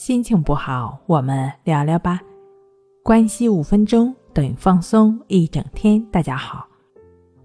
[0.00, 2.22] 心情不好，我们聊聊吧。
[3.02, 6.02] 关系五分钟等于放松一整天。
[6.06, 6.66] 大家好，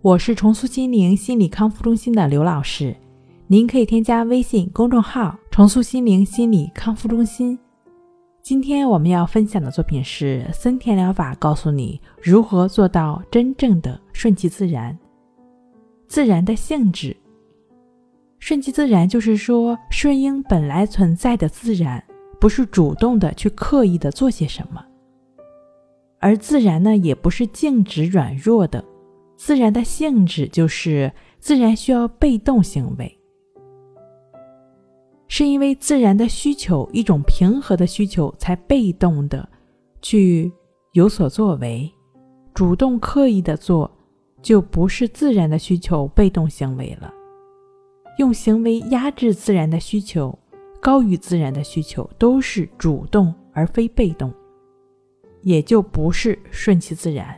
[0.01, 2.95] 我是重塑心灵心理康复中心的刘老师，
[3.47, 7.59] 您可以添加微信公众号“重塑心灵心理康复中心”。
[8.41, 14.97] 今天我们要分享的作品是森田疗法，告诉你如何做到真正的顺其自然。
[16.07, 17.17] 自然的性质，
[18.39, 22.01] 顺其自然就是说顺应本来存在的自然。
[22.45, 24.85] 不是主动的去刻意的做些什么，
[26.19, 28.85] 而自然呢，也不是静止软弱的。
[29.35, 33.19] 自然的性质就是自然需要被动行为，
[35.27, 39.49] 是因为自然的需求一种平和的需求，才被动的
[40.03, 40.51] 去
[40.91, 41.91] 有所作为。
[42.53, 43.89] 主动刻意的做，
[44.43, 47.11] 就不是自然的需求，被动行为了。
[48.19, 50.37] 用行为压制自然的需求。
[50.85, 54.31] 高于自然的需求都是主动而非被动，
[55.41, 57.35] 也就不是顺其自然。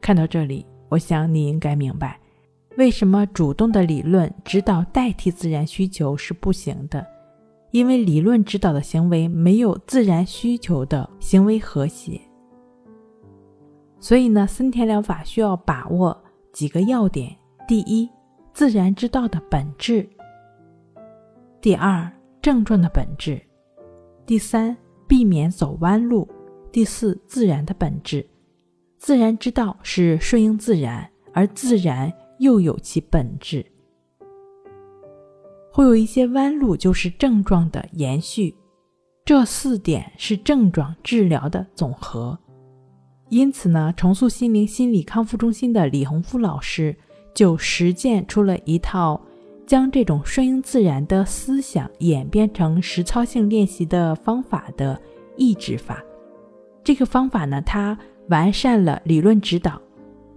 [0.00, 2.16] 看到这里，我想你应该明白，
[2.76, 7.04] 为什么主动的理论指导代替自然需求是不行的，
[7.72, 12.20] 因为理论指导的行为没有自然需求的行为和谐。
[13.98, 16.16] 所以呢，森田疗法需要把握
[16.52, 18.08] 几个要点：第一，
[18.54, 20.06] 自然之道的本质；
[21.60, 22.08] 第二。
[22.46, 23.42] 症状的本质，
[24.24, 24.76] 第三，
[25.08, 26.24] 避免走弯路；
[26.70, 28.24] 第四，自然的本质。
[28.98, 33.66] 自然之道是顺应自然，而自然又有其本质。
[35.72, 38.54] 会有一些弯路，就是症状的延续。
[39.24, 42.38] 这四点是症状治疗的总和。
[43.28, 46.96] 因此呢，重塑心灵心理康复中心的李洪福老师
[47.34, 49.20] 就实践出了一套。
[49.66, 54.98] 将这种顺应自然的思想演变成实操性练习的方法的
[55.36, 56.02] 抑制法，
[56.84, 59.80] 这个方法呢，它完善了理论指导，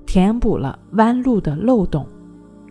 [0.06, 2.06] 填补了弯路的漏洞，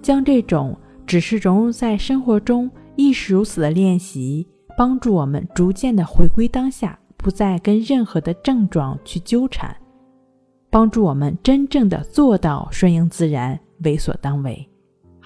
[0.02, 4.46] 将这种只是融入在生活中亦是如此的练习，
[4.76, 9.74] 帮助我们逐渐的回归当下，不再跟任何的症状去纠缠，
[10.70, 14.68] 帮助我们真正的做到顺应自然，为所当为。